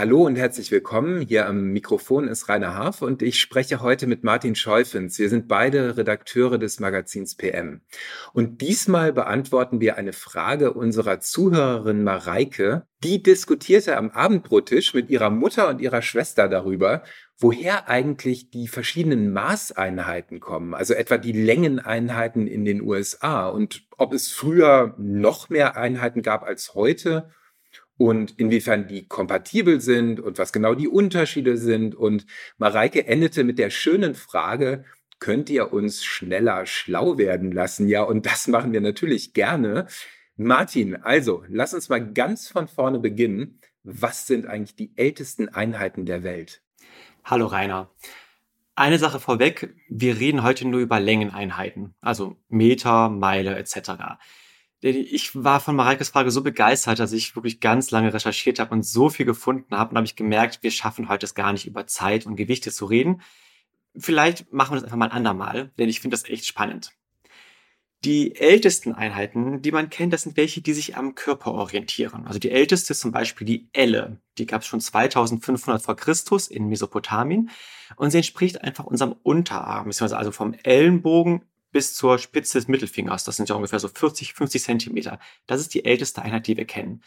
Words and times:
Hallo 0.00 0.24
und 0.24 0.36
herzlich 0.36 0.70
willkommen. 0.70 1.20
Hier 1.20 1.46
am 1.46 1.72
Mikrofon 1.72 2.26
ist 2.26 2.48
Rainer 2.48 2.72
Harf 2.72 3.02
und 3.02 3.20
ich 3.20 3.38
spreche 3.38 3.82
heute 3.82 4.06
mit 4.06 4.24
Martin 4.24 4.54
Scheufens. 4.54 5.18
Wir 5.18 5.28
sind 5.28 5.46
beide 5.46 5.98
Redakteure 5.98 6.56
des 6.56 6.80
Magazins 6.80 7.34
PM. 7.34 7.82
Und 8.32 8.62
diesmal 8.62 9.12
beantworten 9.12 9.78
wir 9.82 9.98
eine 9.98 10.14
Frage 10.14 10.72
unserer 10.72 11.20
Zuhörerin 11.20 12.02
Mareike. 12.02 12.86
Die 13.04 13.22
diskutierte 13.22 13.98
am 13.98 14.08
Abendbrottisch 14.08 14.94
mit 14.94 15.10
ihrer 15.10 15.28
Mutter 15.28 15.68
und 15.68 15.82
ihrer 15.82 16.00
Schwester 16.00 16.48
darüber, 16.48 17.02
woher 17.36 17.90
eigentlich 17.90 18.50
die 18.50 18.68
verschiedenen 18.68 19.34
Maßeinheiten 19.34 20.40
kommen, 20.40 20.72
also 20.72 20.94
etwa 20.94 21.18
die 21.18 21.32
Längeneinheiten 21.32 22.46
in 22.46 22.64
den 22.64 22.80
USA 22.80 23.50
und 23.50 23.82
ob 23.98 24.14
es 24.14 24.30
früher 24.30 24.94
noch 24.96 25.50
mehr 25.50 25.76
Einheiten 25.76 26.22
gab 26.22 26.42
als 26.42 26.72
heute 26.72 27.28
und 28.00 28.32
inwiefern 28.38 28.88
die 28.88 29.06
kompatibel 29.06 29.82
sind 29.82 30.20
und 30.20 30.38
was 30.38 30.54
genau 30.54 30.74
die 30.74 30.88
Unterschiede 30.88 31.58
sind. 31.58 31.94
Und 31.94 32.24
Mareike 32.56 33.06
endete 33.06 33.44
mit 33.44 33.58
der 33.58 33.68
schönen 33.68 34.14
Frage, 34.14 34.86
könnt 35.18 35.50
ihr 35.50 35.70
uns 35.74 36.02
schneller 36.02 36.64
schlau 36.64 37.18
werden 37.18 37.52
lassen? 37.52 37.88
Ja, 37.88 38.02
und 38.04 38.24
das 38.24 38.48
machen 38.48 38.72
wir 38.72 38.80
natürlich 38.80 39.34
gerne. 39.34 39.86
Martin, 40.36 40.96
also 40.96 41.44
lass 41.48 41.74
uns 41.74 41.90
mal 41.90 41.98
ganz 42.14 42.48
von 42.48 42.68
vorne 42.68 43.00
beginnen. 43.00 43.60
Was 43.82 44.26
sind 44.26 44.46
eigentlich 44.46 44.76
die 44.76 44.96
ältesten 44.96 45.50
Einheiten 45.50 46.06
der 46.06 46.22
Welt? 46.22 46.62
Hallo 47.22 47.48
Rainer. 47.48 47.90
Eine 48.76 48.98
Sache 48.98 49.20
vorweg, 49.20 49.74
wir 49.90 50.18
reden 50.18 50.42
heute 50.42 50.66
nur 50.66 50.80
über 50.80 51.00
Längeneinheiten, 51.00 51.94
also 52.00 52.38
Meter, 52.48 53.10
Meile 53.10 53.56
etc 53.56 54.16
ich 54.82 55.34
war 55.34 55.60
von 55.60 55.76
Mareikes 55.76 56.08
Frage 56.08 56.30
so 56.30 56.42
begeistert, 56.42 56.98
dass 56.98 57.12
ich 57.12 57.36
wirklich 57.36 57.60
ganz 57.60 57.90
lange 57.90 58.12
recherchiert 58.14 58.58
habe 58.58 58.72
und 58.72 58.82
so 58.82 59.10
viel 59.10 59.26
gefunden 59.26 59.76
habe 59.76 59.90
und 59.90 59.96
habe 59.96 60.06
ich 60.06 60.16
gemerkt, 60.16 60.62
wir 60.62 60.70
schaffen 60.70 61.08
heute 61.08 61.26
es 61.26 61.34
gar 61.34 61.52
nicht 61.52 61.66
über 61.66 61.86
Zeit 61.86 62.26
und 62.26 62.36
Gewichte 62.36 62.72
zu 62.72 62.86
reden. 62.86 63.20
Vielleicht 63.96 64.52
machen 64.52 64.72
wir 64.72 64.76
das 64.76 64.84
einfach 64.84 64.96
mal 64.96 65.06
ein 65.06 65.12
andermal, 65.12 65.70
denn 65.78 65.88
ich 65.88 66.00
finde 66.00 66.16
das 66.16 66.28
echt 66.28 66.46
spannend. 66.46 66.92
Die 68.04 68.34
ältesten 68.36 68.94
Einheiten, 68.94 69.60
die 69.60 69.72
man 69.72 69.90
kennt, 69.90 70.14
das 70.14 70.22
sind 70.22 70.38
welche, 70.38 70.62
die 70.62 70.72
sich 70.72 70.96
am 70.96 71.14
Körper 71.14 71.52
orientieren. 71.52 72.26
Also 72.26 72.38
die 72.38 72.50
älteste 72.50 72.94
ist 72.94 73.00
zum 73.00 73.12
Beispiel 73.12 73.46
die 73.46 73.68
Elle. 73.74 74.18
Die 74.38 74.46
gab 74.46 74.62
es 74.62 74.68
schon 74.68 74.80
2500 74.80 75.82
vor 75.82 75.96
Christus 75.96 76.48
in 76.48 76.68
Mesopotamien 76.68 77.50
und 77.96 78.10
sie 78.10 78.16
entspricht 78.16 78.62
einfach 78.62 78.86
unserem 78.86 79.14
Unterarm, 79.22 79.88
also 79.88 80.32
vom 80.32 80.54
Ellenbogen 80.54 81.42
bis 81.72 81.94
zur 81.94 82.18
Spitze 82.18 82.58
des 82.58 82.68
Mittelfingers. 82.68 83.24
Das 83.24 83.36
sind 83.36 83.48
ja 83.48 83.54
ungefähr 83.54 83.78
so 83.78 83.88
40, 83.88 84.34
50 84.34 84.62
Zentimeter. 84.62 85.18
Das 85.46 85.60
ist 85.60 85.74
die 85.74 85.84
älteste 85.84 86.22
Einheit, 86.22 86.46
die 86.46 86.56
wir 86.56 86.66
kennen. 86.66 87.02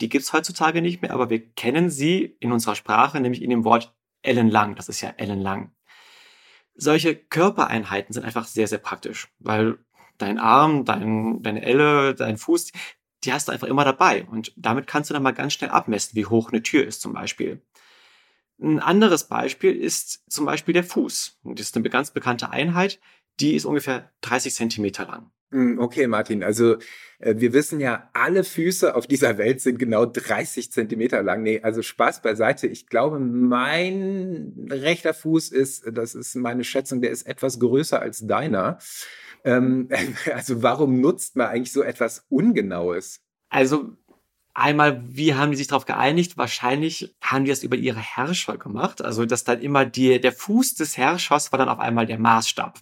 Die 0.00 0.08
gibt's 0.08 0.32
heutzutage 0.32 0.80
nicht 0.80 1.02
mehr, 1.02 1.12
aber 1.12 1.30
wir 1.30 1.46
kennen 1.54 1.90
sie 1.90 2.36
in 2.40 2.52
unserer 2.52 2.74
Sprache, 2.74 3.20
nämlich 3.20 3.42
in 3.42 3.50
dem 3.50 3.64
Wort 3.64 3.94
ellenlang. 4.22 4.76
Das 4.76 4.88
ist 4.88 5.00
ja 5.00 5.10
ellenlang. 5.10 5.72
Solche 6.74 7.16
Körpereinheiten 7.16 8.12
sind 8.12 8.24
einfach 8.24 8.46
sehr, 8.46 8.68
sehr 8.68 8.78
praktisch, 8.78 9.28
weil 9.40 9.78
dein 10.18 10.38
Arm, 10.38 10.84
dein, 10.84 11.42
deine 11.42 11.62
Elle, 11.62 12.14
dein 12.14 12.36
Fuß, 12.36 12.72
die 13.24 13.32
hast 13.32 13.48
du 13.48 13.52
einfach 13.52 13.66
immer 13.66 13.84
dabei. 13.84 14.24
Und 14.24 14.52
damit 14.56 14.86
kannst 14.86 15.10
du 15.10 15.14
dann 15.14 15.22
mal 15.22 15.32
ganz 15.32 15.54
schnell 15.54 15.70
abmessen, 15.70 16.14
wie 16.14 16.26
hoch 16.26 16.50
eine 16.50 16.62
Tür 16.62 16.86
ist 16.86 17.00
zum 17.00 17.12
Beispiel. 17.12 17.62
Ein 18.60 18.80
anderes 18.80 19.28
Beispiel 19.28 19.74
ist 19.74 20.30
zum 20.30 20.44
Beispiel 20.44 20.74
der 20.74 20.84
Fuß. 20.84 21.38
Das 21.44 21.66
ist 21.66 21.76
eine 21.76 21.88
ganz 21.90 22.10
bekannte 22.10 22.50
Einheit, 22.50 23.00
die 23.40 23.54
ist 23.54 23.64
ungefähr 23.64 24.10
30 24.22 24.54
Zentimeter 24.54 25.06
lang. 25.06 25.30
Hm, 25.50 25.78
okay, 25.78 26.06
Martin. 26.06 26.42
Also 26.44 26.76
äh, 27.18 27.34
wir 27.38 27.52
wissen 27.54 27.80
ja, 27.80 28.10
alle 28.12 28.44
Füße 28.44 28.94
auf 28.94 29.06
dieser 29.06 29.38
Welt 29.38 29.60
sind 29.60 29.78
genau 29.78 30.04
30 30.04 30.70
Zentimeter 30.70 31.22
lang. 31.22 31.42
Nee, 31.42 31.60
also 31.62 31.80
Spaß 31.82 32.20
beiseite. 32.20 32.66
Ich 32.66 32.86
glaube, 32.86 33.18
mein 33.18 34.68
rechter 34.70 35.14
Fuß 35.14 35.50
ist, 35.50 35.84
das 35.90 36.14
ist 36.14 36.34
meine 36.34 36.64
Schätzung, 36.64 37.00
der 37.00 37.10
ist 37.10 37.26
etwas 37.26 37.58
größer 37.60 38.00
als 38.00 38.26
deiner. 38.26 38.78
Ähm, 39.44 39.88
also 40.34 40.62
warum 40.62 41.00
nutzt 41.00 41.36
man 41.36 41.46
eigentlich 41.46 41.72
so 41.72 41.82
etwas 41.82 42.26
Ungenaues? 42.28 43.20
Also 43.48 43.96
Einmal, 44.54 45.00
wie 45.06 45.34
haben 45.34 45.52
die 45.52 45.56
sich 45.56 45.68
darauf 45.68 45.84
geeinigt? 45.84 46.36
Wahrscheinlich 46.36 47.14
haben 47.22 47.44
die 47.44 47.50
das 47.50 47.62
über 47.62 47.76
ihre 47.76 48.00
Herrscher 48.00 48.58
gemacht. 48.58 49.00
Also, 49.00 49.24
dass 49.24 49.44
dann 49.44 49.60
immer 49.60 49.84
die, 49.84 50.20
der 50.20 50.32
Fuß 50.32 50.74
des 50.74 50.96
Herrschers 50.96 51.52
war 51.52 51.60
dann 51.60 51.68
auf 51.68 51.78
einmal 51.78 52.06
der 52.06 52.18
Maßstab. 52.18 52.76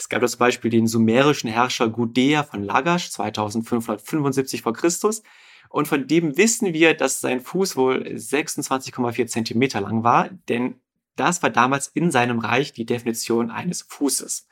Es 0.00 0.08
gab 0.08 0.26
zum 0.26 0.38
Beispiel 0.38 0.70
den 0.70 0.86
sumerischen 0.86 1.50
Herrscher 1.50 1.90
Gudea 1.90 2.42
von 2.42 2.62
Lagash 2.64 3.10
2575 3.10 4.62
vor 4.62 4.72
Christus. 4.72 5.22
Und 5.68 5.88
von 5.88 6.06
dem 6.06 6.38
wissen 6.38 6.72
wir, 6.72 6.94
dass 6.94 7.20
sein 7.20 7.42
Fuß 7.42 7.76
wohl 7.76 7.98
26,4 8.06 9.26
Zentimeter 9.26 9.82
lang 9.82 10.02
war, 10.02 10.30
denn 10.48 10.80
das 11.16 11.42
war 11.42 11.50
damals 11.50 11.88
in 11.88 12.10
seinem 12.10 12.38
Reich 12.38 12.72
die 12.72 12.86
Definition 12.86 13.50
eines 13.50 13.82
Fußes. 13.82 14.48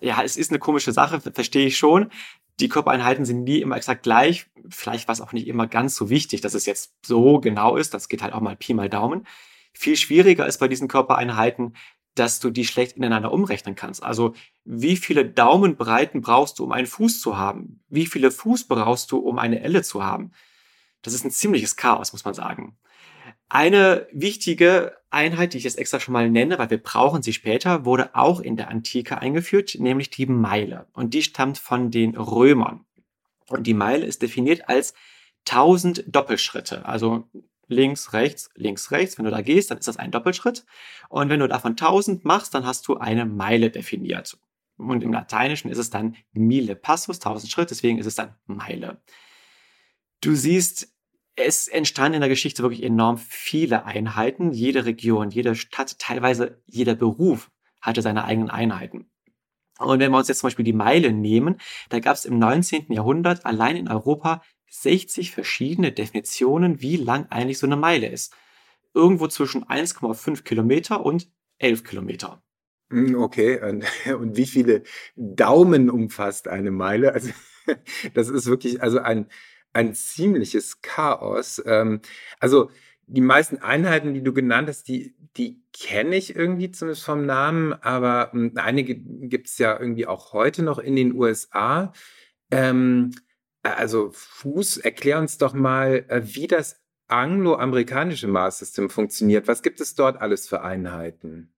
Ja, 0.00 0.22
es 0.22 0.38
ist 0.38 0.50
eine 0.50 0.58
komische 0.58 0.92
Sache, 0.92 1.20
verstehe 1.20 1.66
ich 1.66 1.76
schon. 1.76 2.10
Die 2.58 2.70
Körpereinheiten 2.70 3.26
sind 3.26 3.44
nie 3.44 3.60
immer 3.60 3.76
exakt 3.76 4.04
gleich. 4.04 4.46
Vielleicht 4.70 5.06
war 5.06 5.12
es 5.12 5.20
auch 5.20 5.34
nicht 5.34 5.48
immer 5.48 5.66
ganz 5.66 5.96
so 5.96 6.08
wichtig, 6.08 6.40
dass 6.40 6.54
es 6.54 6.64
jetzt 6.64 6.94
so 7.04 7.40
genau 7.40 7.76
ist. 7.76 7.92
Das 7.92 8.08
geht 8.08 8.22
halt 8.22 8.32
auch 8.32 8.40
mal 8.40 8.56
Pi 8.56 8.72
mal 8.72 8.88
Daumen. 8.88 9.26
Viel 9.74 9.96
schwieriger 9.96 10.46
ist 10.46 10.56
bei 10.56 10.68
diesen 10.68 10.88
Körpereinheiten, 10.88 11.74
dass 12.18 12.40
du 12.40 12.50
die 12.50 12.64
schlecht 12.64 12.96
ineinander 12.96 13.32
umrechnen 13.32 13.74
kannst. 13.74 14.02
Also 14.02 14.34
wie 14.64 14.96
viele 14.96 15.24
Daumenbreiten 15.24 16.20
brauchst 16.20 16.58
du, 16.58 16.64
um 16.64 16.72
einen 16.72 16.86
Fuß 16.86 17.20
zu 17.20 17.36
haben? 17.36 17.84
Wie 17.88 18.06
viele 18.06 18.30
Fuß 18.30 18.66
brauchst 18.68 19.12
du, 19.12 19.18
um 19.18 19.38
eine 19.38 19.60
Elle 19.60 19.82
zu 19.82 20.02
haben? 20.02 20.32
Das 21.02 21.14
ist 21.14 21.24
ein 21.24 21.30
ziemliches 21.30 21.76
Chaos, 21.76 22.12
muss 22.12 22.24
man 22.24 22.34
sagen. 22.34 22.76
Eine 23.48 24.08
wichtige 24.12 24.96
Einheit, 25.10 25.52
die 25.52 25.58
ich 25.58 25.64
jetzt 25.64 25.78
extra 25.78 26.00
schon 26.00 26.12
mal 26.12 26.28
nenne, 26.28 26.58
weil 26.58 26.70
wir 26.70 26.82
brauchen 26.82 27.22
sie 27.22 27.32
später, 27.32 27.84
wurde 27.84 28.14
auch 28.14 28.40
in 28.40 28.56
der 28.56 28.68
Antike 28.68 29.18
eingeführt, 29.18 29.76
nämlich 29.78 30.10
die 30.10 30.26
Meile. 30.26 30.86
Und 30.92 31.14
die 31.14 31.22
stammt 31.22 31.58
von 31.58 31.90
den 31.90 32.16
Römern. 32.16 32.84
Und 33.48 33.66
die 33.66 33.74
Meile 33.74 34.04
ist 34.04 34.22
definiert 34.22 34.68
als 34.68 34.94
1000 35.48 36.04
Doppelschritte. 36.08 36.84
Also 36.86 37.28
links, 37.68 38.12
rechts, 38.12 38.50
links, 38.54 38.90
rechts. 38.90 39.18
Wenn 39.18 39.24
du 39.24 39.30
da 39.30 39.42
gehst, 39.42 39.70
dann 39.70 39.78
ist 39.78 39.88
das 39.88 39.96
ein 39.96 40.10
Doppelschritt. 40.10 40.64
Und 41.08 41.28
wenn 41.28 41.40
du 41.40 41.48
davon 41.48 41.72
1000 41.72 42.24
machst, 42.24 42.54
dann 42.54 42.66
hast 42.66 42.88
du 42.88 42.96
eine 42.96 43.26
Meile 43.26 43.70
definiert. 43.70 44.38
Und 44.76 45.02
im 45.02 45.12
Lateinischen 45.12 45.70
ist 45.70 45.78
es 45.78 45.90
dann 45.90 46.16
mille 46.32 46.76
passus, 46.76 47.16
1000 47.16 47.50
Schritt, 47.50 47.70
deswegen 47.70 47.98
ist 47.98 48.06
es 48.06 48.14
dann 48.14 48.34
Meile. 48.46 49.00
Du 50.20 50.34
siehst, 50.34 50.94
es 51.34 51.68
entstanden 51.68 52.14
in 52.14 52.20
der 52.20 52.28
Geschichte 52.28 52.62
wirklich 52.62 52.82
enorm 52.82 53.18
viele 53.18 53.84
Einheiten. 53.84 54.52
Jede 54.52 54.84
Region, 54.84 55.30
jede 55.30 55.54
Stadt, 55.54 55.98
teilweise 55.98 56.62
jeder 56.66 56.94
Beruf 56.94 57.50
hatte 57.80 58.02
seine 58.02 58.24
eigenen 58.24 58.50
Einheiten. 58.50 59.10
Und 59.78 60.00
wenn 60.00 60.10
wir 60.10 60.18
uns 60.18 60.28
jetzt 60.28 60.40
zum 60.40 60.46
Beispiel 60.46 60.64
die 60.64 60.72
Meile 60.72 61.12
nehmen, 61.12 61.56
da 61.90 62.00
gab 62.00 62.14
es 62.14 62.24
im 62.24 62.38
19. 62.38 62.90
Jahrhundert 62.92 63.44
allein 63.44 63.76
in 63.76 63.88
Europa 63.88 64.42
60 64.68 65.30
verschiedene 65.30 65.92
Definitionen, 65.92 66.80
wie 66.80 66.96
lang 66.96 67.26
eigentlich 67.30 67.58
so 67.58 67.66
eine 67.66 67.76
Meile 67.76 68.08
ist. 68.08 68.34
Irgendwo 68.94 69.28
zwischen 69.28 69.64
1,5 69.64 70.42
Kilometer 70.42 71.04
und 71.04 71.30
11 71.58 71.84
Kilometer. 71.84 72.42
Hm, 72.90 73.16
okay, 73.16 73.60
und, 73.62 73.84
und 74.20 74.36
wie 74.36 74.46
viele 74.46 74.82
Daumen 75.16 75.90
umfasst 75.90 76.48
eine 76.48 76.70
Meile? 76.70 77.12
Also, 77.12 77.30
das 78.14 78.28
ist 78.28 78.46
wirklich 78.46 78.82
also 78.82 78.98
ein, 78.98 79.26
ein 79.72 79.94
ziemliches 79.94 80.80
Chaos. 80.82 81.62
Ähm, 81.66 82.00
also, 82.38 82.70
die 83.08 83.20
meisten 83.20 83.58
Einheiten, 83.58 84.14
die 84.14 84.22
du 84.22 84.32
genannt 84.32 84.68
hast, 84.68 84.88
die, 84.88 85.14
die 85.36 85.62
kenne 85.72 86.16
ich 86.16 86.34
irgendwie 86.34 86.72
zumindest 86.72 87.04
vom 87.04 87.24
Namen, 87.24 87.72
aber 87.72 88.30
hm, 88.32 88.52
einige 88.56 88.96
gibt 88.96 89.48
es 89.48 89.58
ja 89.58 89.78
irgendwie 89.78 90.06
auch 90.06 90.32
heute 90.32 90.62
noch 90.62 90.78
in 90.78 90.96
den 90.96 91.14
USA. 91.14 91.92
Ähm, 92.50 93.12
also 93.74 94.10
Fuß, 94.12 94.78
erklär 94.78 95.18
uns 95.18 95.38
doch 95.38 95.54
mal, 95.54 96.04
äh, 96.08 96.22
wie 96.24 96.46
das 96.46 96.80
angloamerikanische 97.08 98.26
Maßsystem 98.26 98.90
funktioniert. 98.90 99.48
Was 99.48 99.62
gibt 99.62 99.80
es 99.80 99.94
dort 99.94 100.20
alles 100.20 100.48
für 100.48 100.62
Einheiten? 100.62 101.52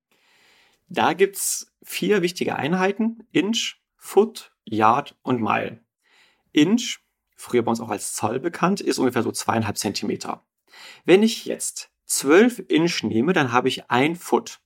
Da 0.88 1.12
gibt 1.12 1.36
es 1.36 1.74
vier 1.82 2.22
wichtige 2.22 2.56
Einheiten: 2.56 3.26
Inch, 3.32 3.76
Foot, 3.96 4.52
Yard 4.64 5.16
und 5.22 5.40
Mile. 5.40 5.80
Inch, 6.52 7.00
früher 7.36 7.62
bei 7.62 7.70
uns 7.70 7.80
auch 7.80 7.90
als 7.90 8.14
Zoll 8.14 8.40
bekannt, 8.40 8.80
ist 8.80 8.98
ungefähr 8.98 9.22
so 9.22 9.32
zweieinhalb 9.32 9.78
Zentimeter. 9.78 10.44
Wenn 11.04 11.22
ich 11.22 11.44
jetzt 11.44 11.90
zwölf 12.04 12.62
Inch 12.68 13.02
nehme, 13.02 13.32
dann 13.32 13.52
habe 13.52 13.68
ich 13.68 13.90
ein 13.90 14.16
Foot. 14.16 14.60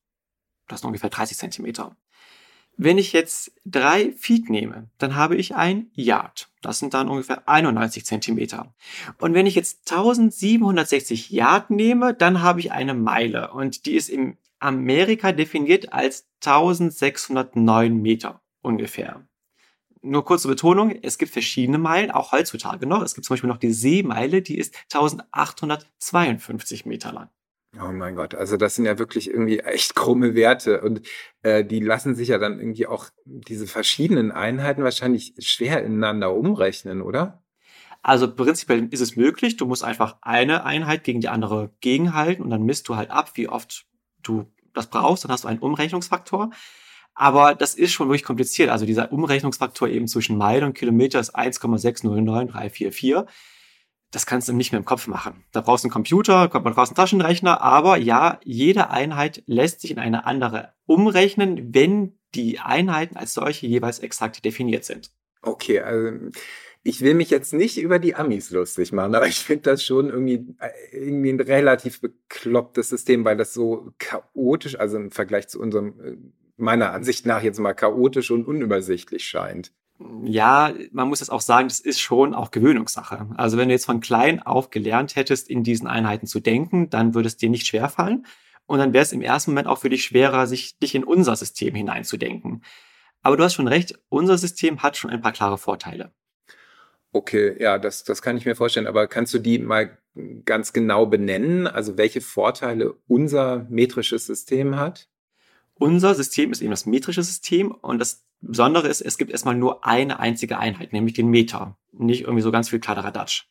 Das 0.68 0.80
sind 0.80 0.88
ungefähr 0.88 1.10
30 1.10 1.36
Zentimeter. 1.36 1.96
Wenn 2.76 2.98
ich 2.98 3.12
jetzt 3.12 3.52
drei 3.64 4.12
Feet 4.12 4.48
nehme, 4.48 4.88
dann 4.98 5.14
habe 5.14 5.36
ich 5.36 5.54
ein 5.54 5.90
Yard. 5.94 6.48
Das 6.62 6.78
sind 6.78 6.94
dann 6.94 7.08
ungefähr 7.08 7.48
91 7.48 8.04
Zentimeter. 8.04 8.74
Und 9.18 9.34
wenn 9.34 9.46
ich 9.46 9.54
jetzt 9.54 9.90
1760 9.90 11.30
Yard 11.30 11.70
nehme, 11.70 12.14
dann 12.14 12.40
habe 12.40 12.60
ich 12.60 12.72
eine 12.72 12.94
Meile. 12.94 13.52
Und 13.52 13.86
die 13.86 13.94
ist 13.94 14.08
in 14.08 14.38
Amerika 14.58 15.32
definiert 15.32 15.92
als 15.92 16.26
1609 16.44 18.00
Meter 18.00 18.40
ungefähr. 18.62 19.26
Nur 20.00 20.24
kurze 20.24 20.48
Betonung, 20.48 20.90
es 21.02 21.18
gibt 21.18 21.32
verschiedene 21.32 21.78
Meilen, 21.78 22.10
auch 22.10 22.32
heutzutage 22.32 22.86
noch. 22.86 23.02
Es 23.02 23.14
gibt 23.14 23.24
zum 23.26 23.34
Beispiel 23.34 23.50
noch 23.50 23.58
die 23.58 23.72
Seemeile, 23.72 24.42
die 24.42 24.58
ist 24.58 24.74
1852 24.92 26.86
Meter 26.86 27.12
lang. 27.12 27.28
Oh 27.80 27.90
mein 27.90 28.16
Gott, 28.16 28.34
also 28.34 28.58
das 28.58 28.74
sind 28.74 28.84
ja 28.84 28.98
wirklich 28.98 29.30
irgendwie 29.30 29.60
echt 29.60 29.94
krumme 29.94 30.34
Werte 30.34 30.82
und 30.82 31.00
äh, 31.42 31.64
die 31.64 31.80
lassen 31.80 32.14
sich 32.14 32.28
ja 32.28 32.36
dann 32.36 32.58
irgendwie 32.60 32.86
auch 32.86 33.06
diese 33.24 33.66
verschiedenen 33.66 34.30
Einheiten 34.30 34.84
wahrscheinlich 34.84 35.34
schwer 35.38 35.82
ineinander 35.82 36.34
umrechnen, 36.34 37.00
oder? 37.00 37.42
Also 38.02 38.34
prinzipiell 38.34 38.88
ist 38.90 39.00
es 39.00 39.16
möglich, 39.16 39.56
du 39.56 39.64
musst 39.64 39.84
einfach 39.84 40.16
eine 40.20 40.64
Einheit 40.64 41.02
gegen 41.04 41.20
die 41.20 41.28
andere 41.28 41.70
gegenhalten 41.80 42.42
und 42.42 42.50
dann 42.50 42.64
misst 42.64 42.88
du 42.88 42.96
halt 42.96 43.10
ab, 43.10 43.30
wie 43.34 43.48
oft 43.48 43.86
du 44.22 44.44
das 44.74 44.88
brauchst, 44.88 45.24
dann 45.24 45.30
hast 45.30 45.44
du 45.44 45.48
einen 45.48 45.60
Umrechnungsfaktor. 45.60 46.50
Aber 47.14 47.54
das 47.54 47.74
ist 47.74 47.92
schon 47.92 48.08
wirklich 48.08 48.24
kompliziert. 48.24 48.70
Also 48.70 48.86
dieser 48.86 49.12
Umrechnungsfaktor 49.12 49.88
eben 49.88 50.08
zwischen 50.08 50.36
Meile 50.36 50.66
und 50.66 50.74
Kilometer 50.74 51.20
ist 51.20 51.36
1,609344 51.36 53.26
das 54.12 54.26
kannst 54.26 54.48
du 54.48 54.52
nicht 54.52 54.72
mehr 54.72 54.78
im 54.78 54.84
Kopf 54.84 55.08
machen. 55.08 55.42
Da 55.52 55.62
brauchst 55.62 55.84
du 55.84 55.86
einen 55.86 55.92
Computer, 55.92 56.48
man 56.52 56.74
raus 56.74 56.90
einen 56.90 56.96
Taschenrechner, 56.96 57.62
aber 57.62 57.96
ja, 57.96 58.38
jede 58.44 58.90
Einheit 58.90 59.42
lässt 59.46 59.80
sich 59.80 59.90
in 59.90 59.98
eine 59.98 60.26
andere 60.26 60.74
umrechnen, 60.86 61.74
wenn 61.74 62.18
die 62.34 62.60
Einheiten 62.60 63.16
als 63.16 63.34
solche 63.34 63.66
jeweils 63.66 63.98
exakt 63.98 64.44
definiert 64.44 64.84
sind. 64.84 65.10
Okay, 65.40 65.80
also 65.80 66.30
ich 66.82 67.00
will 67.00 67.14
mich 67.14 67.30
jetzt 67.30 67.54
nicht 67.54 67.78
über 67.78 67.98
die 67.98 68.14
Amis 68.14 68.50
lustig 68.50 68.92
machen, 68.92 69.14
aber 69.14 69.26
ich 69.26 69.38
finde 69.38 69.62
das 69.62 69.82
schon 69.82 70.10
irgendwie, 70.10 70.46
irgendwie 70.92 71.30
ein 71.30 71.40
relativ 71.40 72.00
beklopptes 72.00 72.90
System, 72.90 73.24
weil 73.24 73.36
das 73.36 73.54
so 73.54 73.92
chaotisch, 73.98 74.78
also 74.78 74.98
im 74.98 75.10
Vergleich 75.10 75.48
zu 75.48 75.58
unserem, 75.58 76.00
äh, 76.00 76.16
meiner 76.56 76.92
Ansicht 76.92 77.24
nach 77.24 77.42
jetzt 77.42 77.58
mal 77.58 77.72
chaotisch 77.72 78.30
und 78.30 78.46
unübersichtlich 78.46 79.24
scheint 79.24 79.72
ja, 80.24 80.72
man 80.92 81.08
muss 81.08 81.20
jetzt 81.20 81.30
auch 81.30 81.40
sagen, 81.40 81.68
das 81.68 81.80
ist 81.80 82.00
schon 82.00 82.34
auch 82.34 82.50
Gewöhnungssache. 82.50 83.28
Also 83.36 83.58
wenn 83.58 83.68
du 83.68 83.74
jetzt 83.74 83.86
von 83.86 84.00
klein 84.00 84.42
auf 84.42 84.70
gelernt 84.70 85.16
hättest, 85.16 85.48
in 85.48 85.62
diesen 85.62 85.86
Einheiten 85.86 86.26
zu 86.26 86.40
denken, 86.40 86.90
dann 86.90 87.14
würde 87.14 87.28
es 87.28 87.36
dir 87.36 87.50
nicht 87.50 87.66
schwerfallen. 87.66 88.26
Und 88.66 88.78
dann 88.78 88.92
wäre 88.92 89.02
es 89.02 89.12
im 89.12 89.22
ersten 89.22 89.50
Moment 89.50 89.66
auch 89.66 89.78
für 89.78 89.90
dich 89.90 90.04
schwerer, 90.04 90.46
sich 90.46 90.78
dich 90.78 90.94
in 90.94 91.04
unser 91.04 91.36
System 91.36 91.74
hineinzudenken. 91.74 92.62
Aber 93.22 93.36
du 93.36 93.44
hast 93.44 93.54
schon 93.54 93.68
recht, 93.68 93.98
unser 94.08 94.38
System 94.38 94.82
hat 94.82 94.96
schon 94.96 95.10
ein 95.10 95.20
paar 95.20 95.32
klare 95.32 95.58
Vorteile. 95.58 96.12
Okay, 97.12 97.56
ja, 97.60 97.78
das, 97.78 98.04
das 98.04 98.22
kann 98.22 98.36
ich 98.36 98.46
mir 98.46 98.56
vorstellen. 98.56 98.86
Aber 98.86 99.06
kannst 99.06 99.34
du 99.34 99.38
die 99.38 99.58
mal 99.58 99.98
ganz 100.44 100.72
genau 100.72 101.06
benennen? 101.06 101.66
Also 101.66 101.98
welche 101.98 102.20
Vorteile 102.20 102.94
unser 103.06 103.66
metrisches 103.68 104.26
System 104.26 104.76
hat? 104.76 105.08
Unser 105.74 106.14
System 106.14 106.52
ist 106.52 106.62
eben 106.62 106.70
das 106.70 106.86
metrische 106.86 107.22
System 107.22 107.70
und 107.70 107.98
das 107.98 108.24
Besondere 108.42 108.88
ist, 108.88 109.00
es 109.00 109.18
gibt 109.18 109.30
erstmal 109.30 109.54
nur 109.54 109.86
eine 109.86 110.18
einzige 110.18 110.58
Einheit, 110.58 110.92
nämlich 110.92 111.14
den 111.14 111.28
Meter. 111.28 111.76
Nicht 111.92 112.22
irgendwie 112.22 112.42
so 112.42 112.50
ganz 112.50 112.68
viel 112.68 112.80
Kladderadatsch. 112.80 113.46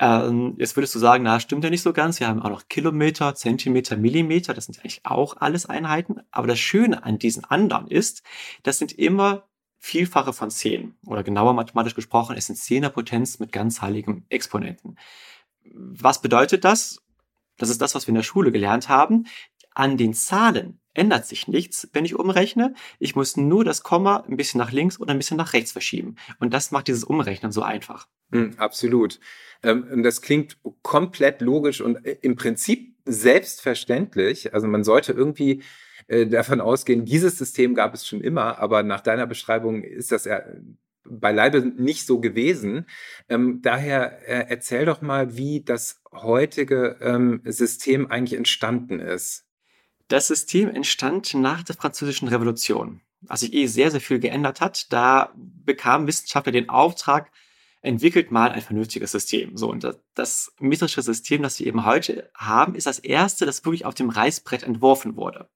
Ähm, 0.00 0.56
jetzt 0.58 0.76
würdest 0.76 0.94
du 0.96 0.98
sagen, 0.98 1.22
na, 1.22 1.38
stimmt 1.38 1.62
ja 1.62 1.70
nicht 1.70 1.82
so 1.82 1.92
ganz. 1.92 2.18
Wir 2.18 2.26
haben 2.26 2.42
auch 2.42 2.50
noch 2.50 2.68
Kilometer, 2.68 3.36
Zentimeter, 3.36 3.96
Millimeter. 3.96 4.54
Das 4.54 4.66
sind 4.66 4.80
eigentlich 4.80 5.02
auch 5.04 5.36
alles 5.36 5.66
Einheiten. 5.66 6.20
Aber 6.32 6.48
das 6.48 6.58
Schöne 6.58 7.04
an 7.04 7.20
diesen 7.20 7.44
anderen 7.44 7.86
ist, 7.86 8.24
das 8.64 8.78
sind 8.78 8.92
immer 8.92 9.44
Vielfache 9.78 10.32
von 10.32 10.50
10. 10.50 10.96
Oder 11.06 11.22
genauer 11.22 11.54
mathematisch 11.54 11.94
gesprochen, 11.94 12.36
es 12.36 12.46
sind 12.46 12.56
Zehnerpotenz 12.56 13.38
mit 13.38 13.52
ganz 13.52 13.80
heiligem 13.80 14.24
Exponenten. 14.28 14.98
Was 15.64 16.20
bedeutet 16.20 16.64
das? 16.64 17.00
Das 17.58 17.68
ist 17.68 17.80
das, 17.80 17.94
was 17.94 18.06
wir 18.06 18.10
in 18.10 18.16
der 18.16 18.22
Schule 18.24 18.50
gelernt 18.50 18.88
haben. 18.88 19.26
An 19.74 19.96
den 19.96 20.14
Zahlen 20.14 20.80
ändert 20.94 21.26
sich 21.26 21.48
nichts, 21.48 21.88
wenn 21.92 22.04
ich 22.04 22.14
umrechne. 22.14 22.74
Ich 22.98 23.16
muss 23.16 23.36
nur 23.36 23.64
das 23.64 23.82
Komma 23.82 24.24
ein 24.28 24.36
bisschen 24.36 24.58
nach 24.58 24.72
links 24.72 25.00
oder 25.00 25.12
ein 25.12 25.18
bisschen 25.18 25.36
nach 25.36 25.52
rechts 25.52 25.72
verschieben. 25.72 26.16
Und 26.38 26.52
das 26.52 26.70
macht 26.70 26.88
dieses 26.88 27.04
Umrechnen 27.04 27.52
so 27.52 27.62
einfach. 27.62 28.08
Mm, 28.30 28.50
absolut. 28.56 29.20
Ähm, 29.62 30.02
das 30.02 30.22
klingt 30.22 30.58
komplett 30.82 31.40
logisch 31.40 31.80
und 31.80 32.04
äh, 32.04 32.18
im 32.22 32.36
Prinzip 32.36 32.94
selbstverständlich. 33.04 34.54
Also 34.54 34.66
man 34.66 34.84
sollte 34.84 35.12
irgendwie 35.12 35.62
äh, 36.08 36.26
davon 36.26 36.60
ausgehen, 36.60 37.04
dieses 37.04 37.38
System 37.38 37.74
gab 37.74 37.94
es 37.94 38.06
schon 38.06 38.20
immer, 38.20 38.58
aber 38.58 38.82
nach 38.82 39.00
deiner 39.00 39.26
Beschreibung 39.26 39.82
ist 39.82 40.12
das 40.12 40.24
ja 40.24 40.42
beileibe 41.04 41.60
nicht 41.60 42.06
so 42.06 42.20
gewesen. 42.20 42.86
Ähm, 43.28 43.60
daher 43.62 44.28
äh, 44.28 44.46
erzähl 44.48 44.84
doch 44.84 45.02
mal, 45.02 45.36
wie 45.36 45.62
das 45.64 46.00
heutige 46.12 46.96
ähm, 47.00 47.40
System 47.44 48.10
eigentlich 48.10 48.38
entstanden 48.38 49.00
ist. 49.00 49.46
Das 50.08 50.28
System 50.28 50.68
entstand 50.68 51.34
nach 51.34 51.62
der 51.62 51.76
Französischen 51.76 52.28
Revolution, 52.28 53.00
als 53.28 53.40
sich 53.40 53.52
eh 53.52 53.66
sehr, 53.66 53.90
sehr 53.90 54.00
viel 54.00 54.18
geändert 54.18 54.60
hat. 54.60 54.92
Da 54.92 55.32
bekamen 55.36 56.06
Wissenschaftler 56.06 56.52
den 56.52 56.68
Auftrag, 56.68 57.30
entwickelt 57.82 58.30
mal 58.30 58.50
ein 58.50 58.62
vernünftiges 58.62 59.10
System. 59.12 59.56
So, 59.56 59.68
und 59.68 59.84
das, 59.84 59.98
das 60.14 60.52
metrische 60.60 61.02
System, 61.02 61.42
das 61.42 61.58
wir 61.58 61.66
eben 61.66 61.84
heute 61.84 62.30
haben, 62.34 62.74
ist 62.74 62.86
das 62.86 63.00
erste, 63.00 63.44
das 63.44 63.64
wirklich 63.64 63.84
auf 63.84 63.94
dem 63.94 64.08
Reißbrett 64.08 64.62
entworfen 64.62 65.16
wurde. 65.16 65.48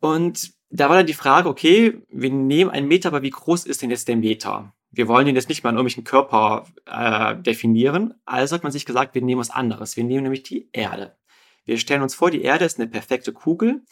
Und 0.00 0.52
da 0.70 0.88
war 0.88 0.96
dann 0.96 1.06
die 1.06 1.12
Frage, 1.12 1.48
okay, 1.48 2.00
wir 2.08 2.30
nehmen 2.30 2.70
einen 2.70 2.88
Meter, 2.88 3.08
aber 3.08 3.22
wie 3.22 3.30
groß 3.30 3.66
ist 3.66 3.82
denn 3.82 3.90
jetzt 3.90 4.08
der 4.08 4.16
Meter? 4.16 4.72
Wir 4.90 5.08
wollen 5.08 5.26
den 5.26 5.34
jetzt 5.34 5.48
nicht 5.48 5.64
mal 5.64 5.70
in 5.70 5.76
irgendwelchen 5.76 6.04
Körper 6.04 6.66
äh, 6.86 7.36
definieren. 7.36 8.14
Also 8.24 8.54
hat 8.54 8.62
man 8.62 8.72
sich 8.72 8.84
gesagt, 8.84 9.14
wir 9.14 9.22
nehmen 9.22 9.40
was 9.40 9.50
anderes. 9.50 9.96
Wir 9.96 10.04
nehmen 10.04 10.22
nämlich 10.22 10.42
die 10.42 10.68
Erde. 10.72 11.16
Wir 11.64 11.78
stellen 11.78 12.02
uns 12.02 12.14
vor, 12.14 12.30
die 12.30 12.42
Erde 12.42 12.64
ist 12.64 12.78
eine 12.78 12.88
perfekte 12.88 13.32
Kugel 13.32 13.82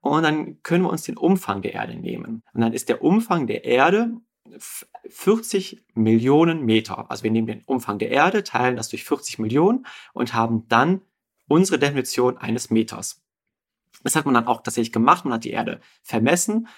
und 0.00 0.22
dann 0.22 0.62
können 0.62 0.84
wir 0.84 0.90
uns 0.90 1.02
den 1.02 1.16
Umfang 1.16 1.62
der 1.62 1.74
Erde 1.74 1.96
nehmen. 1.96 2.42
Und 2.52 2.60
dann 2.60 2.72
ist 2.72 2.88
der 2.88 3.02
Umfang 3.02 3.46
der 3.46 3.64
Erde 3.64 4.12
40 5.08 5.84
Millionen 5.94 6.64
Meter. 6.64 7.10
Also 7.10 7.24
wir 7.24 7.30
nehmen 7.30 7.46
den 7.46 7.62
Umfang 7.64 7.98
der 7.98 8.10
Erde, 8.10 8.44
teilen 8.44 8.76
das 8.76 8.88
durch 8.88 9.04
40 9.04 9.38
Millionen 9.38 9.86
und 10.12 10.34
haben 10.34 10.68
dann 10.68 11.02
unsere 11.48 11.78
Definition 11.78 12.38
eines 12.38 12.70
Meters. 12.70 13.22
Das 14.02 14.14
hat 14.14 14.24
man 14.24 14.34
dann 14.34 14.46
auch 14.46 14.62
tatsächlich 14.62 14.92
gemacht. 14.92 15.24
Man 15.24 15.34
hat 15.34 15.44
die 15.44 15.50
Erde 15.50 15.80
vermessen 16.02 16.68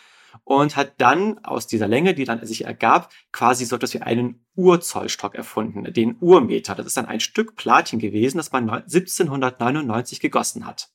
und 0.44 0.76
hat 0.76 1.00
dann 1.00 1.38
aus 1.44 1.66
dieser 1.66 1.88
Länge, 1.88 2.14
die 2.14 2.24
dann 2.24 2.44
sich 2.44 2.64
ergab, 2.64 3.12
quasi 3.32 3.64
so 3.64 3.76
etwas 3.76 3.94
wie 3.94 4.02
einen 4.02 4.44
Urzollstock 4.54 5.34
erfunden, 5.34 5.92
den 5.92 6.16
Urmeter. 6.20 6.74
Das 6.74 6.86
ist 6.86 6.96
dann 6.96 7.06
ein 7.06 7.20
Stück 7.20 7.56
Platin 7.56 7.98
gewesen, 7.98 8.38
das 8.38 8.52
man 8.52 8.68
1799 8.68 10.20
gegossen 10.20 10.66
hat. 10.66 10.90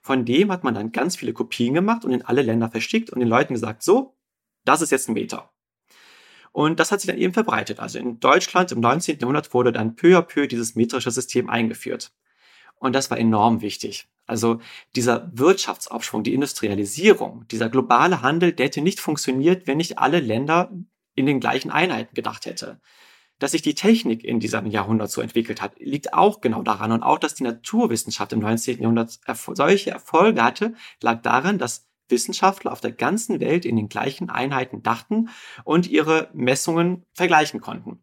Von 0.00 0.24
dem 0.24 0.52
hat 0.52 0.64
man 0.64 0.74
dann 0.74 0.92
ganz 0.92 1.16
viele 1.16 1.32
Kopien 1.32 1.74
gemacht 1.74 2.04
und 2.04 2.12
in 2.12 2.22
alle 2.22 2.42
Länder 2.42 2.70
verschickt 2.70 3.10
und 3.10 3.20
den 3.20 3.28
Leuten 3.28 3.54
gesagt, 3.54 3.82
so, 3.82 4.16
das 4.64 4.82
ist 4.82 4.90
jetzt 4.90 5.08
ein 5.08 5.14
Meter. 5.14 5.50
Und 6.52 6.80
das 6.80 6.92
hat 6.92 7.00
sich 7.00 7.08
dann 7.08 7.18
eben 7.18 7.32
verbreitet. 7.32 7.78
Also 7.78 7.98
in 7.98 8.20
Deutschland 8.20 8.72
im 8.72 8.80
19. 8.80 9.18
Jahrhundert 9.18 9.52
wurde 9.54 9.72
dann 9.72 9.96
peu 9.96 10.16
à 10.16 10.22
peu 10.22 10.46
dieses 10.46 10.74
metrische 10.76 11.10
System 11.10 11.48
eingeführt. 11.48 12.12
Und 12.78 12.94
das 12.94 13.10
war 13.10 13.18
enorm 13.18 13.60
wichtig. 13.60 14.08
Also 14.26 14.60
dieser 14.94 15.30
Wirtschaftsaufschwung, 15.32 16.22
die 16.22 16.34
Industrialisierung, 16.34 17.46
dieser 17.48 17.70
globale 17.70 18.22
Handel, 18.22 18.52
der 18.52 18.66
hätte 18.66 18.82
nicht 18.82 19.00
funktioniert, 19.00 19.66
wenn 19.66 19.78
nicht 19.78 19.98
alle 19.98 20.20
Länder 20.20 20.70
in 21.14 21.26
den 21.26 21.40
gleichen 21.40 21.70
Einheiten 21.70 22.14
gedacht 22.14 22.46
hätte. 22.46 22.80
Dass 23.38 23.52
sich 23.52 23.62
die 23.62 23.74
Technik 23.74 24.24
in 24.24 24.40
diesem 24.40 24.66
Jahrhundert 24.66 25.10
so 25.10 25.20
entwickelt 25.20 25.62
hat, 25.62 25.78
liegt 25.78 26.12
auch 26.12 26.40
genau 26.40 26.62
daran. 26.62 26.92
Und 26.92 27.02
auch, 27.02 27.18
dass 27.18 27.34
die 27.34 27.44
Naturwissenschaft 27.44 28.32
im 28.32 28.40
19. 28.40 28.80
Jahrhundert 28.80 29.18
solche 29.54 29.90
Erfolge 29.90 30.42
hatte, 30.42 30.74
lag 31.00 31.22
daran, 31.22 31.58
dass 31.58 31.88
Wissenschaftler 32.08 32.72
auf 32.72 32.80
der 32.80 32.92
ganzen 32.92 33.40
Welt 33.40 33.64
in 33.64 33.76
den 33.76 33.88
gleichen 33.88 34.28
Einheiten 34.30 34.82
dachten 34.82 35.28
und 35.64 35.88
ihre 35.88 36.30
Messungen 36.32 37.04
vergleichen 37.12 37.60
konnten. 37.60 38.02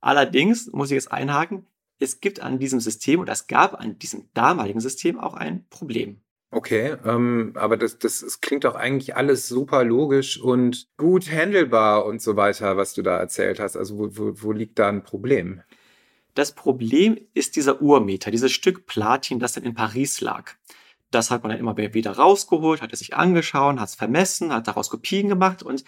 Allerdings 0.00 0.70
muss 0.72 0.90
ich 0.90 0.94
jetzt 0.94 1.12
einhaken, 1.12 1.66
es 1.98 2.20
gibt 2.20 2.40
an 2.40 2.58
diesem 2.58 2.80
System 2.80 3.20
oder 3.20 3.32
es 3.32 3.46
gab 3.46 3.74
an 3.80 3.98
diesem 3.98 4.28
damaligen 4.34 4.80
System 4.80 5.18
auch 5.18 5.34
ein 5.34 5.66
Problem. 5.68 6.20
Okay, 6.50 6.96
ähm, 7.04 7.52
aber 7.54 7.76
das, 7.76 7.98
das, 7.98 8.20
das 8.20 8.40
klingt 8.40 8.64
doch 8.64 8.76
eigentlich 8.76 9.16
alles 9.16 9.48
super 9.48 9.84
logisch 9.84 10.40
und 10.40 10.88
gut 10.96 11.30
handelbar 11.30 12.06
und 12.06 12.22
so 12.22 12.36
weiter, 12.36 12.76
was 12.76 12.94
du 12.94 13.02
da 13.02 13.18
erzählt 13.18 13.58
hast. 13.58 13.76
Also 13.76 13.98
wo, 13.98 14.08
wo, 14.16 14.32
wo 14.42 14.52
liegt 14.52 14.78
da 14.78 14.88
ein 14.88 15.02
Problem? 15.02 15.62
Das 16.34 16.52
Problem 16.52 17.18
ist 17.34 17.56
dieser 17.56 17.82
Urmeter, 17.82 18.30
dieses 18.30 18.52
Stück 18.52 18.86
Platin, 18.86 19.40
das 19.40 19.54
dann 19.54 19.64
in 19.64 19.74
Paris 19.74 20.20
lag. 20.20 20.52
Das 21.10 21.30
hat 21.30 21.42
man 21.42 21.50
dann 21.50 21.60
immer 21.60 21.76
wieder 21.76 22.12
rausgeholt, 22.12 22.82
hat 22.82 22.92
es 22.92 23.00
sich 23.00 23.14
angeschaut, 23.14 23.80
hat 23.80 23.88
es 23.88 23.94
vermessen, 23.94 24.52
hat 24.52 24.68
daraus 24.68 24.90
Kopien 24.90 25.28
gemacht 25.28 25.62
und 25.62 25.84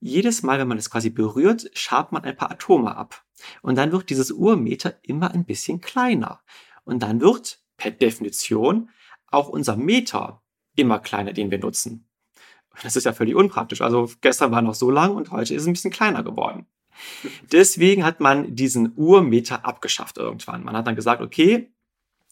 jedes 0.00 0.42
Mal, 0.42 0.58
wenn 0.58 0.68
man 0.68 0.78
es 0.78 0.90
quasi 0.90 1.10
berührt, 1.10 1.70
schabt 1.74 2.12
man 2.12 2.24
ein 2.24 2.36
paar 2.36 2.50
Atome 2.50 2.96
ab. 2.96 3.24
Und 3.62 3.76
dann 3.76 3.92
wird 3.92 4.10
dieses 4.10 4.30
Urmeter 4.30 4.94
immer 5.02 5.32
ein 5.32 5.44
bisschen 5.44 5.80
kleiner. 5.80 6.40
Und 6.84 7.02
dann 7.02 7.20
wird 7.20 7.60
per 7.76 7.90
Definition 7.90 8.90
auch 9.28 9.48
unser 9.48 9.76
Meter 9.76 10.42
immer 10.76 10.98
kleiner, 10.98 11.32
den 11.32 11.50
wir 11.50 11.58
nutzen. 11.58 12.08
Das 12.82 12.96
ist 12.96 13.04
ja 13.04 13.12
völlig 13.12 13.34
unpraktisch. 13.34 13.80
Also 13.80 14.10
gestern 14.20 14.52
war 14.52 14.62
noch 14.62 14.74
so 14.74 14.90
lang 14.90 15.14
und 15.14 15.30
heute 15.30 15.54
ist 15.54 15.62
es 15.62 15.68
ein 15.68 15.72
bisschen 15.72 15.90
kleiner 15.90 16.22
geworden. 16.22 16.66
Deswegen 17.52 18.04
hat 18.04 18.20
man 18.20 18.54
diesen 18.54 18.92
Urmeter 18.96 19.64
abgeschafft 19.64 20.18
irgendwann. 20.18 20.64
Man 20.64 20.76
hat 20.76 20.86
dann 20.86 20.96
gesagt, 20.96 21.22
okay, 21.22 21.70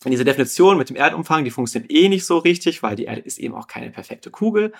diese 0.04 0.24
Definition 0.24 0.78
mit 0.78 0.90
dem 0.90 0.96
Erdumfang, 0.96 1.44
die 1.44 1.50
funktioniert 1.50 1.90
eh 1.90 2.08
nicht 2.08 2.24
so 2.24 2.38
richtig, 2.38 2.82
weil 2.82 2.96
die 2.96 3.04
Erde 3.04 3.20
ist 3.20 3.38
eben 3.38 3.54
auch 3.54 3.66
keine 3.66 3.90
perfekte 3.90 4.30
Kugel. 4.30 4.72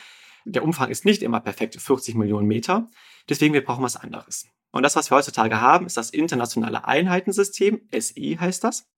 Der 0.45 0.65
Umfang 0.65 0.91
ist 0.91 1.05
nicht 1.05 1.23
immer 1.23 1.41
perfekte 1.41 1.81
40 1.81 2.15
Millionen 2.15 2.47
Meter. 2.47 2.89
Deswegen 3.29 3.55
wir 3.55 3.65
brauchen 3.65 3.83
was 3.83 3.97
anderes. 3.97 4.47
Und 4.71 4.83
das, 4.83 4.97
was 4.97 5.11
wir 5.11 5.17
heutzutage 5.17 5.61
haben, 5.61 5.87
ist 5.87 5.97
das 5.97 6.11
internationale 6.11 6.87
Einheitensystem, 6.87 7.89
SI 7.93 8.37
heißt 8.41 8.65
das. 8.65 8.89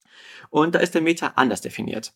Und 0.51 0.75
da 0.75 0.81
ist 0.81 0.95
der 0.95 1.03
Meter 1.03 1.39
anders 1.39 1.61
definiert. 1.61 2.13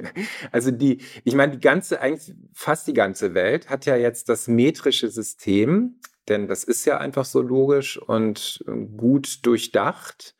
also 0.52 0.70
die, 0.70 1.00
ich 1.24 1.34
meine, 1.34 1.52
die 1.52 1.60
ganze, 1.60 2.00
eigentlich 2.00 2.36
fast 2.52 2.86
die 2.86 2.92
ganze 2.92 3.34
Welt 3.34 3.70
hat 3.70 3.86
ja 3.86 3.96
jetzt 3.96 4.28
das 4.28 4.46
metrische 4.46 5.08
System, 5.08 6.00
denn 6.28 6.46
das 6.46 6.64
ist 6.64 6.84
ja 6.84 6.98
einfach 6.98 7.24
so 7.24 7.40
logisch 7.40 7.98
und 7.98 8.64
gut 8.96 9.44
durchdacht. 9.46 10.34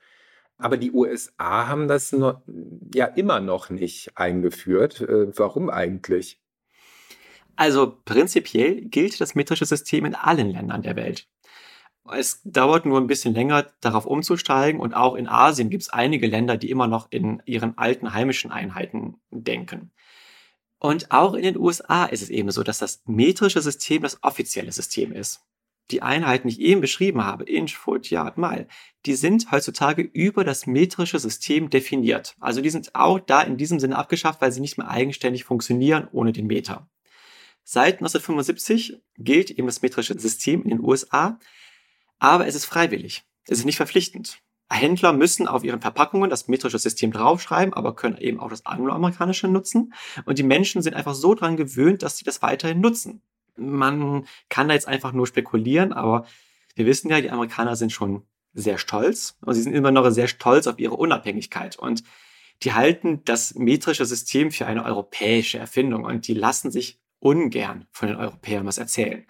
Aber 0.56 0.76
die 0.76 0.92
USA 0.92 1.66
haben 1.66 1.88
das 1.88 2.12
noch, 2.12 2.42
ja 2.94 3.06
immer 3.06 3.40
noch 3.40 3.70
nicht 3.70 4.16
eingeführt. 4.16 5.00
Äh, 5.00 5.37
warum 5.37 5.68
eigentlich? 5.68 6.40
Also 7.56 7.96
prinzipiell 8.04 8.82
gilt 8.82 9.20
das 9.20 9.34
metrische 9.34 9.66
System 9.66 10.04
in 10.04 10.14
allen 10.14 10.50
Ländern 10.50 10.82
der 10.82 10.96
Welt. 10.96 11.28
Es 12.12 12.42
dauert 12.44 12.84
nur 12.84 13.00
ein 13.00 13.06
bisschen 13.06 13.34
länger, 13.34 13.66
darauf 13.80 14.04
umzusteigen 14.04 14.80
und 14.80 14.94
auch 14.94 15.14
in 15.14 15.26
Asien 15.26 15.70
gibt 15.70 15.84
es 15.84 15.88
einige 15.88 16.26
Länder, 16.26 16.56
die 16.58 16.70
immer 16.70 16.87
noch 16.87 17.06
in 17.11 17.42
ihren 17.46 17.78
alten 17.78 18.12
heimischen 18.12 18.50
Einheiten 18.50 19.16
denken. 19.30 19.90
Und 20.78 21.11
auch 21.11 21.32
in 21.32 21.44
den 21.44 21.56
USA 21.56 22.04
ist 22.04 22.20
es 22.20 22.28
eben 22.28 22.50
so, 22.50 22.62
dass 22.62 22.78
das 22.78 23.02
metrische 23.06 23.62
System 23.62 24.02
das 24.02 24.23
offizielle 24.23 24.70
System 24.70 25.12
ist. 25.12 25.40
Die 25.90 26.02
Einheiten, 26.02 26.49
die 26.49 26.54
ich 26.54 26.61
eben 26.61 26.82
beschrieben 26.82 27.25
habe, 27.25 27.44
Inch, 27.44 27.75
Foot, 27.75 28.11
Yard, 28.11 28.37
Mile, 28.37 28.68
die 29.06 29.14
sind 29.14 29.50
heutzutage 29.50 30.02
über 30.02 30.44
das 30.44 30.66
metrische 30.66 31.18
System 31.18 31.70
definiert. 31.70 32.37
Also 32.38 32.61
die 32.61 32.70
sind 32.70 32.94
auch 32.94 33.18
da 33.18 33.40
in 33.40 33.56
diesem 33.56 33.80
Sinne 33.80 33.96
abgeschafft, 33.96 34.42
weil 34.42 34.52
sie 34.52 34.61
nicht 34.61 34.76
mehr 34.76 34.90
eigenständig 34.90 35.44
funktionieren 35.44 36.08
ohne 36.12 36.32
den 36.32 36.46
Meter. 36.46 36.88
Seit 37.62 37.94
1975 37.94 38.99
gilt 39.16 39.50
eben 39.50 39.66
das 39.66 39.80
metrische 39.80 40.18
System 40.18 40.62
in 40.64 40.68
den 40.70 40.80
USA, 40.80 41.38
aber 42.25 42.47
es 42.47 42.54
ist 42.54 42.64
freiwillig. 42.64 43.25
Es 43.47 43.59
ist 43.59 43.64
nicht 43.64 43.76
verpflichtend. 43.76 44.38
Händler 44.71 45.12
müssen 45.12 45.47
auf 45.47 45.62
ihren 45.62 45.81
Verpackungen 45.81 46.31
das 46.31 46.49
metrische 46.49 46.78
System 46.78 47.12
draufschreiben, 47.12 47.75
aber 47.75 47.95
können 47.95 48.16
eben 48.16 48.40
auch 48.40 48.49
das 48.49 48.66
angloamerikanische 48.66 49.47
nutzen. 49.47 49.93
Und 50.25 50.38
die 50.38 50.43
Menschen 50.43 50.83
sind 50.83 50.95
einfach 50.95 51.14
so 51.14 51.35
dran 51.35 51.57
gewöhnt, 51.57 52.02
dass 52.02 52.16
sie 52.16 52.25
das 52.25 52.43
weiterhin 52.43 52.81
nutzen. 52.81 53.23
Man 53.57 54.26
kann 54.49 54.69
da 54.69 54.75
jetzt 54.75 54.88
einfach 54.88 55.12
nur 55.12 55.26
spekulieren, 55.26 55.93
aber 55.93 56.26
wir 56.75 56.87
wissen 56.87 57.11
ja, 57.11 57.21
die 57.21 57.31
Amerikaner 57.31 57.76
sind 57.76 57.93
schon 57.93 58.23
sehr 58.52 58.78
stolz 58.78 59.37
und 59.43 59.54
sie 59.54 59.62
sind 59.62 59.75
immer 59.75 59.90
noch 59.90 60.09
sehr 60.11 60.28
stolz 60.28 60.66
auf 60.66 60.78
ihre 60.78 60.95
Unabhängigkeit. 60.95 61.76
Und 61.76 62.02
die 62.62 62.73
halten 62.73 63.23
das 63.25 63.54
metrische 63.54 64.07
System 64.07 64.50
für 64.50 64.66
eine 64.66 64.85
europäische 64.85 65.59
Erfindung 65.59 66.04
und 66.04 66.26
die 66.26 66.35
lassen 66.35 66.71
sich 66.71 67.00
ungern 67.21 67.87
von 67.93 68.09
den 68.09 68.16
Europäern 68.16 68.66
was 68.66 68.78
erzählen. 68.78 69.26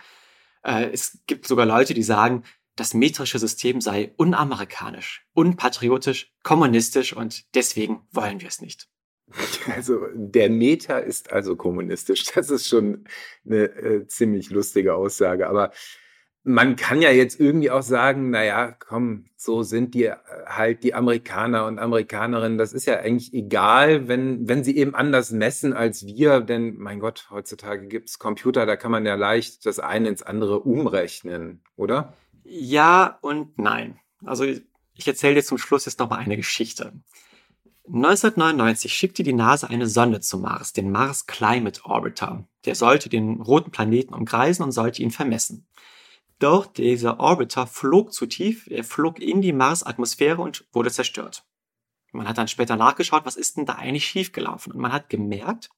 Äh, 0.63 0.91
es 0.93 1.19
gibt 1.27 1.47
sogar 1.47 1.67
Leute, 1.67 1.95
die 1.95 2.03
sagen, 2.03 2.45
das 2.76 2.95
metrische 2.95 3.38
System 3.38 3.81
sei 3.81 4.12
unamerikanisch, 4.16 5.26
unpatriotisch, 5.33 6.33
kommunistisch 6.43 7.14
und 7.14 7.45
deswegen 7.54 8.07
wollen 8.11 8.40
wir 8.40 8.49
es 8.49 8.61
nicht. 8.61 8.88
Also 9.75 10.07
der 10.14 10.50
Meter 10.50 11.02
ist 11.02 11.33
also 11.33 11.57
kommunistisch. 11.57 12.25
Das 12.35 12.50
ist 12.50 12.69
schon 12.69 13.04
eine 13.47 13.64
äh, 13.64 14.07
ziemlich 14.07 14.50
lustige 14.50 14.95
Aussage. 14.95 15.49
Aber 15.49 15.73
man 16.43 16.76
kann 16.76 17.00
ja 17.00 17.11
jetzt 17.11 17.40
irgendwie 17.40 17.71
auch 17.71 17.83
sagen, 17.83 18.28
naja, 18.28 18.76
komm, 18.78 19.25
so 19.37 19.62
sind 19.62 19.95
die 19.95 20.04
äh, 20.04 20.16
halt 20.47 20.85
die 20.85 20.93
Amerikaner 20.93 21.66
und 21.66 21.78
Amerikanerinnen. 21.78 22.59
Das 22.59 22.75
ist 22.75 22.87
ja 22.87 22.99
eigentlich 22.99 23.33
egal, 23.33 24.09
wenn, 24.09 24.47
wenn 24.47 24.62
sie 24.62 24.76
eben 24.76 24.95
anders 24.95 25.31
messen 25.31 25.73
als 25.73 26.07
wir. 26.07 26.40
Denn 26.40 26.76
mein 26.76 27.00
Gott, 27.00 27.28
heutzutage 27.31 27.87
gibt 27.88 28.11
es 28.11 28.19
Computer, 28.19 28.66
da 28.66 28.76
kann 28.76 28.90
man 28.90 29.07
ja 29.07 29.14
leicht 29.14 29.64
das 29.64 29.78
eine 29.78 30.09
ins 30.09 30.23
andere 30.23 30.61
umrechnen, 30.61 31.62
oder? 31.76 32.12
Ja 32.45 33.19
und 33.23 33.59
nein. 33.59 33.99
Also 34.25 34.45
ich 34.45 35.09
erzähle 35.09 35.37
dir 35.37 35.45
zum 35.45 35.59
Schluss 35.59 35.87
jetzt 35.87 35.99
nochmal 35.99 36.21
eine 36.21 36.37
Geschichte. 36.37 36.93
1999 37.87 38.93
schickte 38.95 39.23
die 39.23 39.33
NASA 39.35 39.67
eine 39.67 39.87
Sonde 39.87 40.21
zum 40.21 40.43
Mars, 40.43 40.73
den 40.73 40.91
Mars 40.91 41.27
Climate 41.27 41.85
Orbiter. 41.85 42.47
Der 42.65 42.75
sollte 42.75 43.09
den 43.09 43.43
roten 43.43 43.71
Planeten 43.71 44.15
umkreisen 44.15 44.65
und 44.65 44.73
sollte 44.73 45.03
ihn 45.03 45.11
vermessen. 45.11 45.67
Doch 46.39 46.67
dieser 46.67 47.21
Orbiter 47.21 47.67
flog 47.67 48.13
zu 48.13 48.27
tief, 48.27 48.67
er 48.69 48.85
flog 48.85 49.21
in 49.21 49.43
die 49.43 49.53
Mars-Atmosphäre 49.53 50.41
und 50.41 50.67
wurde 50.73 50.91
zerstört. 50.91 51.45
Man 52.13 52.29
hat 52.29 52.39
dann 52.39 52.49
später 52.49 52.77
nachgeschaut, 52.77 53.27
was 53.27 53.37
ist 53.37 53.57
denn 53.57 53.67
da 53.67 53.75
eigentlich 53.75 54.07
schiefgelaufen? 54.07 54.73
Und 54.73 54.81
man 54.81 54.93
hat 54.93 55.09
gemerkt, 55.09 55.71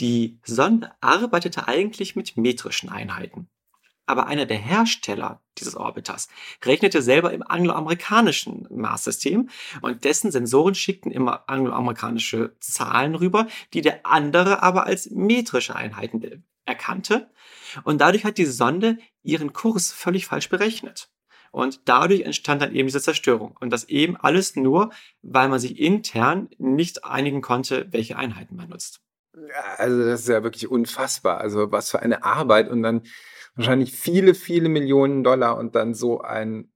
die 0.00 0.38
Sonde 0.44 0.92
arbeitete 1.00 1.68
eigentlich 1.68 2.16
mit 2.16 2.36
metrischen 2.36 2.90
Einheiten. 2.90 3.48
Aber 4.06 4.28
einer 4.28 4.46
der 4.46 4.58
Hersteller 4.58 5.42
dieses 5.58 5.74
Orbiters 5.74 6.28
rechnete 6.64 7.02
selber 7.02 7.32
im 7.32 7.42
angloamerikanischen 7.42 8.66
Marssystem 8.70 9.48
und 9.82 10.04
dessen 10.04 10.30
Sensoren 10.30 10.74
schickten 10.74 11.10
immer 11.10 11.48
angloamerikanische 11.48 12.56
Zahlen 12.60 13.16
rüber, 13.16 13.48
die 13.74 13.80
der 13.80 14.06
andere 14.06 14.62
aber 14.62 14.86
als 14.86 15.10
metrische 15.10 15.74
Einheiten 15.74 16.44
erkannte. 16.64 17.30
Und 17.84 18.00
dadurch 18.00 18.24
hat 18.24 18.38
die 18.38 18.44
Sonde 18.44 18.98
ihren 19.22 19.52
Kurs 19.52 19.92
völlig 19.92 20.26
falsch 20.26 20.48
berechnet. 20.48 21.10
Und 21.52 21.80
dadurch 21.86 22.20
entstand 22.22 22.60
dann 22.60 22.74
eben 22.74 22.86
diese 22.86 23.00
Zerstörung. 23.00 23.56
Und 23.60 23.70
das 23.70 23.84
eben 23.84 24.16
alles 24.16 24.56
nur, 24.56 24.90
weil 25.22 25.48
man 25.48 25.58
sich 25.58 25.78
intern 25.78 26.50
nicht 26.58 27.04
einigen 27.04 27.40
konnte, 27.40 27.86
welche 27.92 28.18
Einheiten 28.18 28.56
man 28.56 28.68
nutzt. 28.68 29.00
Also 29.76 30.04
das 30.04 30.20
ist 30.20 30.28
ja 30.28 30.42
wirklich 30.42 30.68
unfassbar. 30.68 31.40
Also 31.40 31.70
was 31.72 31.90
für 31.90 32.00
eine 32.00 32.24
Arbeit 32.24 32.70
und 32.70 32.82
dann 32.82 33.02
wahrscheinlich 33.54 33.92
viele, 33.92 34.34
viele 34.34 34.68
Millionen 34.68 35.24
Dollar 35.24 35.56
und 35.56 35.74
dann 35.74 35.94
so 35.94 36.20
ein 36.20 36.70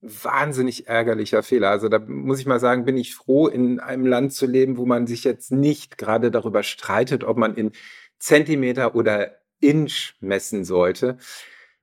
wahnsinnig 0.00 0.88
ärgerlicher 0.88 1.42
Fehler. 1.42 1.70
Also 1.70 1.88
da 1.88 2.00
muss 2.00 2.40
ich 2.40 2.46
mal 2.46 2.58
sagen, 2.58 2.84
bin 2.84 2.96
ich 2.96 3.14
froh, 3.14 3.46
in 3.46 3.78
einem 3.78 4.04
Land 4.04 4.32
zu 4.32 4.46
leben, 4.46 4.76
wo 4.76 4.84
man 4.84 5.06
sich 5.06 5.24
jetzt 5.24 5.52
nicht 5.52 5.96
gerade 5.96 6.30
darüber 6.30 6.62
streitet, 6.62 7.22
ob 7.22 7.36
man 7.36 7.54
in 7.54 7.70
Zentimeter 8.18 8.94
oder 8.94 9.36
Inch 9.60 10.14
messen 10.20 10.64
sollte. 10.64 11.18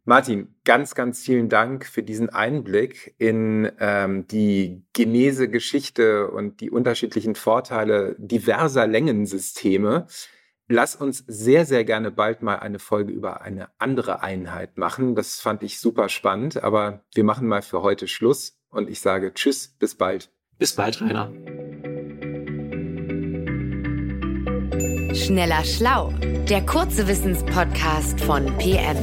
Martin, 0.05 0.55
ganz, 0.63 0.95
ganz 0.95 1.21
vielen 1.21 1.49
Dank 1.49 1.85
für 1.85 2.03
diesen 2.03 2.29
Einblick 2.29 3.13
in 3.17 3.71
ähm, 3.79 4.25
die 4.27 4.83
Genese-Geschichte 4.93 6.31
und 6.31 6.61
die 6.61 6.71
unterschiedlichen 6.71 7.35
Vorteile 7.35 8.15
diverser 8.17 8.87
Längensysteme. 8.87 10.07
Lass 10.67 10.95
uns 10.95 11.23
sehr, 11.27 11.65
sehr 11.65 11.83
gerne 11.83 12.11
bald 12.11 12.41
mal 12.41 12.55
eine 12.55 12.79
Folge 12.79 13.11
über 13.11 13.41
eine 13.41 13.69
andere 13.77 14.21
Einheit 14.21 14.77
machen. 14.77 15.15
Das 15.15 15.39
fand 15.39 15.63
ich 15.63 15.79
super 15.79 16.09
spannend, 16.09 16.63
aber 16.63 17.03
wir 17.13 17.23
machen 17.23 17.47
mal 17.47 17.61
für 17.61 17.81
heute 17.81 18.07
Schluss 18.07 18.59
und 18.69 18.89
ich 18.89 19.01
sage 19.01 19.33
Tschüss, 19.33 19.75
bis 19.79 19.95
bald. 19.95 20.31
Bis 20.57 20.75
bald, 20.75 21.01
Rainer. 21.01 21.31
Schneller 25.15 25.63
Schlau, 25.63 26.13
der 26.49 26.65
kurze 26.65 27.07
Wissenspodcast 27.07 28.21
von 28.21 28.45
PM. 28.57 28.97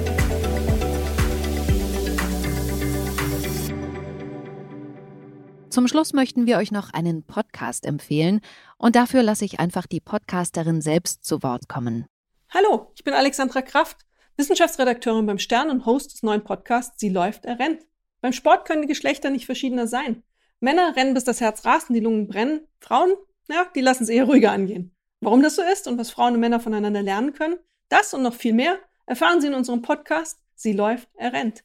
Zum 5.77 5.89
Schluss 5.89 6.15
möchten 6.15 6.47
wir 6.47 6.57
euch 6.57 6.73
noch 6.73 6.95
einen 6.95 7.23
Podcast 7.23 7.85
empfehlen 7.85 8.41
und 8.79 8.97
dafür 8.97 9.23
lasse 9.23 9.45
ich 9.45 9.61
einfach 9.61 9.87
die 9.87 10.01
Podcasterin 10.01 10.81
selbst 10.81 11.23
zu 11.23 11.43
Wort 11.43 11.69
kommen. 11.69 12.07
Hallo, 12.49 12.91
ich 12.95 13.05
bin 13.05 13.13
Alexandra 13.13 13.61
Kraft, 13.61 13.99
Wissenschaftsredakteurin 14.39 15.27
beim 15.27 15.39
Stern 15.39 15.69
und 15.69 15.85
Host 15.85 16.15
des 16.15 16.23
neuen 16.23 16.43
Podcasts 16.45 16.99
Sie 16.99 17.11
läuft, 17.11 17.45
er 17.45 17.59
rennt. 17.59 17.83
Beim 18.23 18.33
Sport 18.33 18.67
können 18.67 18.81
die 18.81 18.89
Geschlechter 18.89 19.29
nicht 19.29 19.45
verschiedener 19.45 19.87
sein. 19.87 20.23
Männer 20.61 20.97
rennen 20.97 21.13
bis 21.13 21.25
das 21.25 21.43
Herz 21.43 21.67
rast 21.67 21.91
und 21.91 21.95
die 21.95 22.01
Lungen 22.01 22.27
brennen. 22.27 22.67
Frauen, 22.81 23.13
ja, 23.51 23.67
die 23.75 23.83
lassen 23.83 24.05
es 24.05 24.09
eher 24.09 24.25
ruhiger 24.25 24.53
angehen. 24.53 24.97
Warum 25.21 25.43
das 25.43 25.57
so 25.57 25.63
ist 25.63 25.89
und 25.89 25.99
was 25.99 26.09
Frauen 26.09 26.33
und 26.33 26.41
Männer 26.41 26.59
voneinander 26.59 27.03
lernen 27.03 27.35
können, 27.35 27.59
das 27.91 28.15
und 28.15 28.23
noch 28.23 28.33
viel 28.33 28.55
mehr 28.55 28.79
erfahren 29.05 29.43
Sie 29.43 29.49
in 29.49 29.55
unserem 29.55 29.83
Podcast 29.83 30.39
Sie 30.55 30.73
läuft, 30.73 31.11
er 31.17 31.35
rennt. 31.35 31.65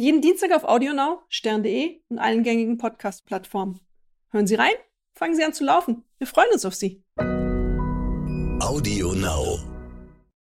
Jeden 0.00 0.22
Dienstag 0.22 0.52
auf 0.52 0.64
AudioNow, 0.64 1.20
stern.de 1.28 2.00
und 2.08 2.18
allen 2.18 2.42
gängigen 2.42 2.78
Podcast-Plattformen. 2.78 3.80
Hören 4.30 4.46
Sie 4.46 4.54
rein, 4.54 4.72
fangen 5.12 5.36
Sie 5.36 5.44
an 5.44 5.52
zu 5.52 5.62
laufen. 5.62 6.04
Wir 6.16 6.26
freuen 6.26 6.48
uns 6.54 6.64
auf 6.64 6.74
Sie. 6.74 7.04
AudioNow. 8.60 9.69